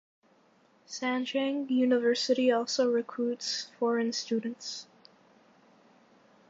Sanjiang 0.87 1.69
University 1.69 2.51
also 2.51 2.91
recruits 2.91 3.65
foreign 3.77 4.11
students. 4.13 4.87